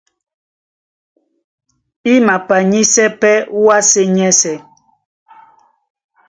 I 2.11 2.13
mapanyísɛ́ 2.25 3.07
pɛ́ 3.19 3.35
wásē 3.65 4.01
nyɛ́sɛ̄. 4.15 4.57